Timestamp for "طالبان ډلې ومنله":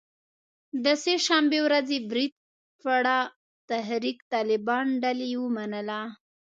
4.33-5.99